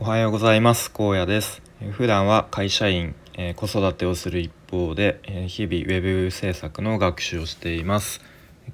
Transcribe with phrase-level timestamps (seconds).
[0.00, 0.92] おはようございます。
[0.92, 1.60] 高野です。
[1.90, 8.20] 普段は会社員、えー、子育てをする一方で、えー、日々ウェブ制作の学習をしています。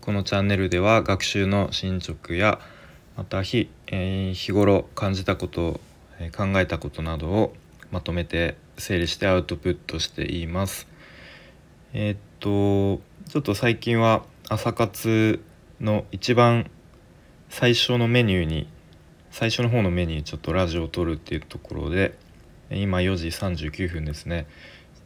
[0.02, 2.60] このチャンネルでは学習の進捗や
[3.16, 5.80] また日,、えー、日頃感じたこと、
[6.20, 7.54] え考えたことなどを
[7.90, 10.86] まとめて整理してアウトプットしています。
[11.94, 13.00] えっと
[13.30, 15.42] ちょっと最近は朝活
[15.80, 16.70] の一番
[17.48, 18.68] 最初のメニューに
[19.34, 22.16] 最初の方のメニューちょっとラジオを撮るっていうところで
[22.70, 24.46] 今4時39分ですね。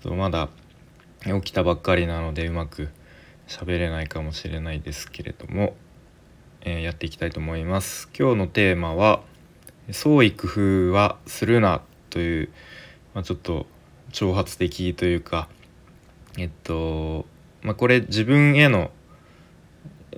[0.02, 0.50] ちょっとまだ
[1.24, 2.90] 起きたばっかりなのでうまく
[3.46, 5.76] 喋れないかもしれないですけれども、
[6.60, 8.10] えー、やっていきたいと思います。
[8.18, 9.22] 今日のテーマは
[9.92, 12.50] 創意工夫はするなという、
[13.14, 13.64] まあ、ちょっと
[14.12, 15.48] 挑発的というか
[16.36, 17.24] えっと
[17.62, 18.90] まあこれ自分への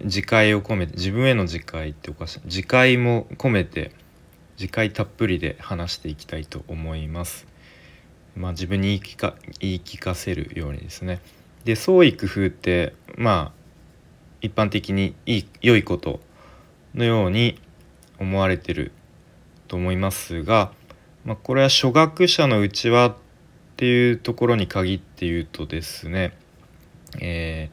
[0.03, 2.41] 自戒を込めて自分への自戒っておかしい。
[2.47, 4.00] 自戒も込めて
[4.61, 7.47] 次回たっぷりで話していきたいと思います。
[8.37, 11.23] まあ、自分に言い聞か言い聞かせるようにですね。
[11.65, 13.61] で創意工夫ってまあ
[14.43, 16.21] 一般的にいい良いこと
[16.95, 17.59] のように
[18.19, 18.93] 思われてる
[19.67, 20.73] と思いますが、
[21.25, 23.17] まあ、これは初学者のうちはっ
[23.77, 26.37] ていうところに限って言うとですね、
[27.19, 27.71] え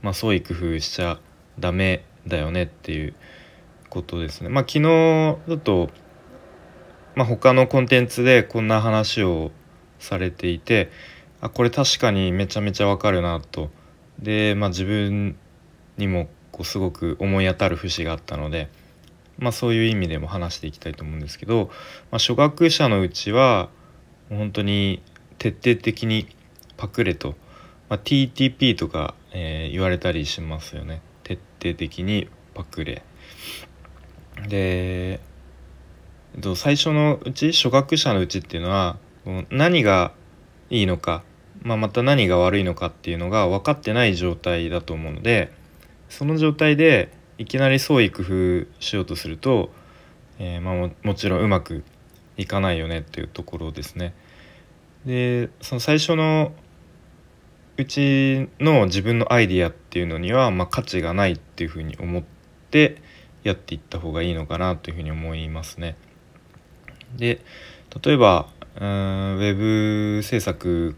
[0.00, 1.20] ー、まあ、創意工夫しちゃ
[1.58, 3.14] ダメだよねっていう
[3.90, 4.48] ことですね。
[4.48, 5.90] まあ、昨日ちょっと
[7.14, 9.50] まあ、他のコンテンツでこんな話を
[9.98, 10.90] されていて
[11.40, 13.70] あこれ確かにめちゃめちゃわかるなと。
[14.18, 15.36] で、まあ、自分
[15.96, 18.68] にもこうすごく思い当たる節があったので、
[19.38, 21.70] まあ、そういう意味でも話していきたいと思うんですけど、
[22.10, 23.70] まあ、初学者のうちは
[24.28, 25.02] 本当に
[25.38, 26.28] 徹底的に
[26.76, 27.34] パクれと、
[27.88, 31.00] まあ、TTP とか、えー、言われたりしますよね。
[31.24, 33.02] 徹底的にパクれ。
[34.48, 35.20] で
[36.54, 38.98] 最初のうち初学者のうちっていうのは
[39.50, 40.12] 何が
[40.70, 41.22] いいのか、
[41.62, 45.52] まあ、また何が悪いのかっていうのが分かってない状態だと思うので
[46.08, 49.70] その状態でいきなり創意工夫しようとすると、
[50.38, 51.84] えー、まあも、もちろんうまく
[52.36, 54.14] いかないよねっていうところですね。
[55.06, 56.52] でその最初の
[57.78, 62.22] うちの自分のアイディアっていうのには、まあ、価値がないっていうふうに思っ
[62.70, 63.00] て
[63.42, 65.96] やっていった方がいいのかなというふうに思いますね。
[67.16, 67.40] で
[68.02, 68.48] 例えば
[68.80, 70.96] うんウェブ制作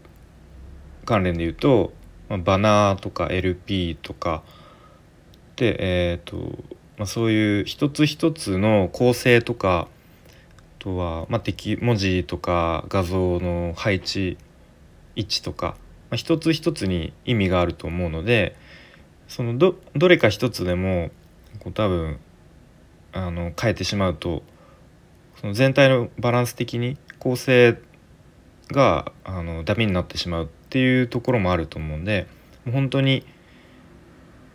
[1.05, 1.91] 関連で言うと、
[2.29, 4.43] まあ、バナーとか LP とか
[5.55, 6.37] で、えーと
[6.97, 9.87] まあ、そういう一つ一つの構成とか
[10.79, 11.41] あとは、まあ、
[11.81, 14.37] 文字とか画像の配置
[15.15, 15.75] 位置とか、ま
[16.11, 18.55] あ、一つ一つに意味があると思うので
[19.27, 21.09] そのどどれか一つでも
[21.59, 22.19] こう多分
[23.13, 24.43] あの変えてしまうと
[25.43, 27.77] その全体のバランス的に構成
[28.71, 32.27] があのダメになってしまうっていうところもあると思うんで
[32.63, 33.25] もう本当に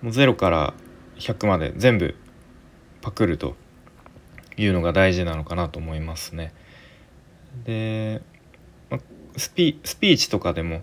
[0.00, 0.72] もう0から
[1.18, 2.14] 100まで全部
[3.02, 3.54] パクると
[4.56, 6.54] いうのが大事なのかなと思いますね。
[7.64, 8.22] で
[9.36, 10.80] スピスピーチとかでも、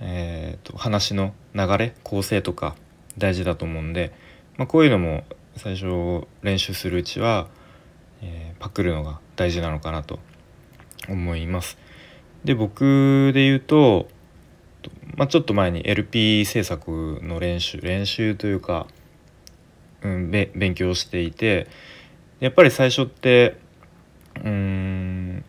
[0.00, 2.76] えーと、話の流れ構成とか
[3.16, 4.12] 大事だと思うんで、
[4.58, 5.24] まあ、こういうのも
[5.56, 7.48] 最初練習するうちは
[8.22, 10.18] えー、パクるのが大事なのかなと
[11.08, 11.78] 思います。
[12.44, 14.08] で僕で言うと、
[15.16, 18.86] まあ、ちょっと前に LP 制作の練習練習というか、
[20.02, 21.66] うん、勉強していて
[22.40, 23.58] やっぱり最初って
[24.42, 25.44] うん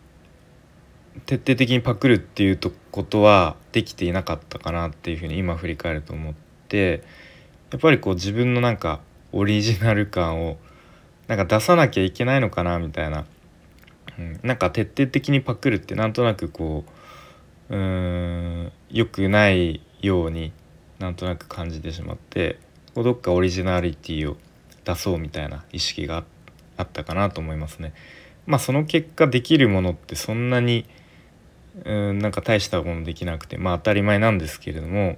[1.26, 2.58] 徹底的にパクるっていう
[2.90, 6.34] ことはできていなかったかなっていうふうに今振り返ると思っ
[6.68, 7.02] て
[7.70, 9.00] やっぱりこう自分のなんか
[9.32, 10.58] オリジナル感を
[11.28, 13.24] なんか出さなきゃいけないのかなみたいな、
[14.18, 16.84] うん、なんか徹底的にパクるってなんとなくこ
[17.70, 20.52] ううーん良くないように
[20.98, 22.58] なんとなく感じてしまって
[22.94, 24.36] どっかオリジナリティを
[24.84, 26.24] 出そうみたいな意識が
[26.76, 27.94] あったかなと思いますね。
[28.46, 30.84] まあその結果できるものってそんなに
[31.84, 35.16] うんなんか大したものできなくてまあ当たり前なんですけれども、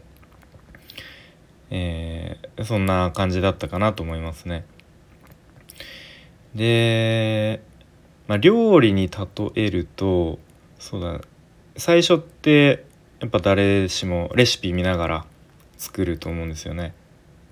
[1.71, 4.65] えー、そんな感じだったかなと思いますね。
[6.55, 7.63] で、
[8.29, 10.39] まあ、料理に例えると
[10.79, 11.21] そうだ
[11.77, 12.85] 最初って
[13.21, 15.27] やっぱ誰しもレシピ見ながら
[15.77, 16.95] 作ると思うんですよね。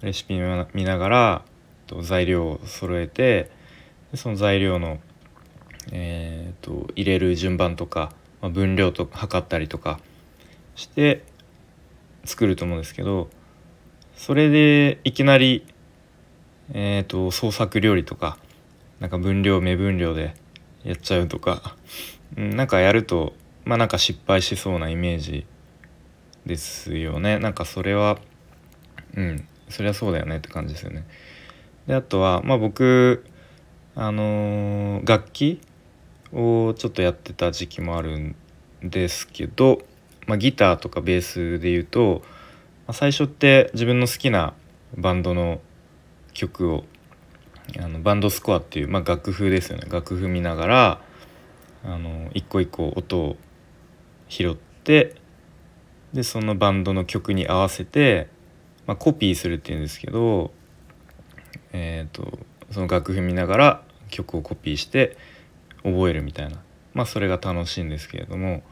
[0.02, 0.34] レシピ
[0.74, 1.42] 見ながら
[2.02, 3.50] 材料を揃えて
[4.14, 4.98] その材料の、
[5.92, 10.00] えーと、入れる順番とか、まあ、分量とか測ったりとか
[10.74, 11.22] して
[12.24, 13.28] 作ると思うんですけど
[14.16, 15.66] それでいきなり、
[16.72, 18.38] えーと創作料理とか
[19.02, 20.32] なんか分量目分量で
[20.84, 21.74] やっちゃうとか
[22.36, 23.32] うんなんかやると
[23.64, 25.44] まあなんか失敗しそうなイメージ
[26.46, 28.20] ですよねなんかそれは
[29.16, 31.04] うんそりゃそうだよねって感じですよね。
[31.88, 33.24] であとはまあ僕
[33.96, 35.60] あのー、楽器
[36.32, 38.36] をちょっとやってた時期もあるん
[38.84, 39.82] ですけど、
[40.28, 42.22] まあ、ギターとかベースで言うと、
[42.86, 44.54] まあ、最初って自分の好きな
[44.96, 45.60] バンドの
[46.32, 46.84] 曲を
[47.78, 49.86] あのバンドスコアっていう、まあ、楽譜ですよね。
[49.90, 51.00] 楽譜見ながら
[51.84, 53.36] あの一個一個音を
[54.28, 55.14] 拾って
[56.12, 58.28] でそのバンドの曲に合わせて、
[58.86, 60.52] まあ、コピーするっていうんですけど、
[61.72, 62.38] えーと、
[62.70, 65.16] その楽譜見ながら曲をコピーして
[65.82, 66.62] 覚えるみたいな、
[66.92, 68.62] まあ、それが楽しいんですけれども、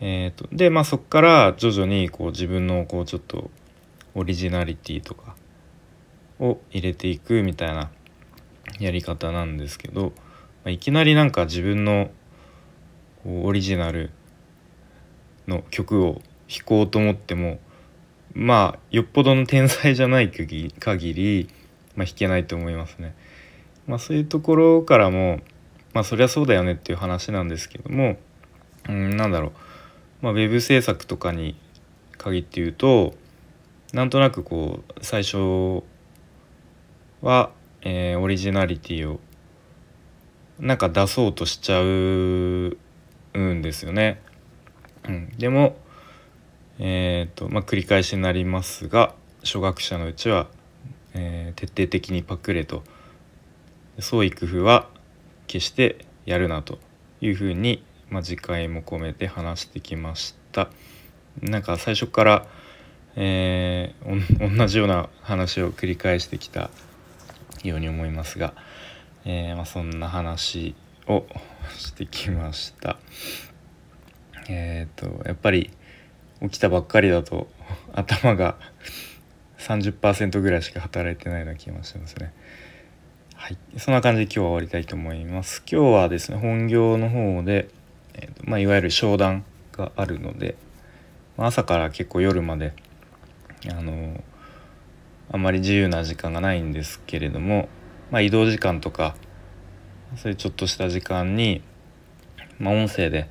[0.00, 3.50] えーと、で、まあ、そこから徐々にこう自分のこうちょっと
[4.14, 5.36] オリジナリティとか
[6.40, 7.90] を入れていくみたいな
[8.80, 10.12] やり方なんですけど、
[10.64, 12.10] ま、いきなりなんか自分の
[13.26, 14.10] オリジナル
[15.46, 17.58] の曲を弾こうと思っても
[18.34, 20.70] まあよっぽどの天才じゃない限
[21.14, 21.48] り、
[21.96, 23.14] まあ、弾けないと思いますね。
[23.86, 25.40] まあ、そういうところからも
[25.92, 28.16] まあそりゃそうだよねっていう話なんですけども、
[28.88, 29.52] うん、なんだろう、
[30.22, 31.54] まあ、ウェブ制作とかに
[32.18, 33.14] 限って言うと
[33.92, 35.84] なんとなくこう最初
[37.24, 37.50] は、
[37.80, 39.18] えー、オリジナリティを
[40.60, 42.76] なんか出そうとしちゃうん
[43.62, 44.20] ですよね。
[45.08, 45.76] うん、でも、
[46.78, 50.48] えーとまあ、繰り返しになりますが初学者のうちは、
[51.14, 52.82] えー、徹底的にパクれと
[53.98, 54.88] 創意工夫は
[55.46, 56.78] 決してやるなと
[57.22, 60.68] いうふうに、まあ、次回も込めて話してきました。
[61.40, 62.46] なんか最初から、
[63.16, 66.70] えー、 同じような話を繰り返してきた
[67.68, 68.54] ように思いますが、
[69.24, 70.74] えー、まあ、そんな話
[71.06, 71.24] を
[71.76, 72.98] してきました。
[74.48, 75.70] えっ、ー、とやっぱり
[76.42, 77.48] 起きたばっかりだと
[77.94, 78.56] 頭が
[79.58, 82.32] 30%ぐらいしか働いてないような気がしますね。
[83.34, 85.62] はい、そんな感じで今日は終わりたいと思います。
[85.70, 87.68] 今日はですね本業の方で、
[88.14, 90.56] えーとまあ、いわゆる商談があるので、
[91.36, 92.72] まあ、朝から結構夜まで
[93.70, 94.22] あの
[95.30, 97.68] あまり自由な時間がないんですけれども、
[98.10, 99.16] まあ、移動時間とか
[100.16, 101.62] そういうちょっとした時間に、
[102.58, 103.28] まあ、音声で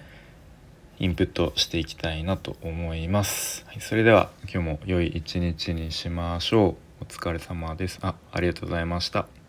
[1.00, 3.66] インプットしていきたいなと思います。
[3.68, 7.04] はい、それでは今日も良い一日にしましょう。
[7.04, 8.00] お疲れ様です。
[8.02, 9.43] あ、ありがとうございました。